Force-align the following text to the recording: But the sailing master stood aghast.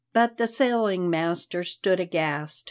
But 0.13 0.39
the 0.39 0.47
sailing 0.47 1.11
master 1.11 1.63
stood 1.63 1.99
aghast. 1.99 2.59